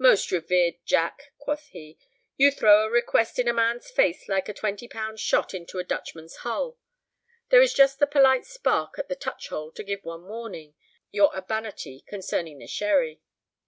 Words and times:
"Most 0.00 0.32
revered 0.32 0.74
Jack," 0.84 1.32
quoth 1.38 1.66
he, 1.68 1.96
"you 2.36 2.50
throw 2.50 2.82
a 2.84 2.90
request 2.90 3.38
in 3.38 3.46
a 3.46 3.52
man's 3.52 3.88
face 3.92 4.28
like 4.28 4.48
a 4.48 4.52
twenty 4.52 4.88
pound 4.88 5.20
shot 5.20 5.54
into 5.54 5.78
a 5.78 5.84
Dutchman's 5.84 6.34
hull. 6.38 6.78
There 7.50 7.62
is 7.62 7.72
just 7.74 8.00
the 8.00 8.08
polite 8.08 8.44
spark 8.44 8.98
at 8.98 9.08
the 9.08 9.14
touch 9.14 9.50
hole 9.50 9.70
to 9.70 9.84
give 9.84 10.02
one 10.02 10.26
warning, 10.26 10.74
your 11.12 11.32
urbanity 11.32 12.00
concerning 12.08 12.58
the 12.58 12.66
sherry. 12.66 13.22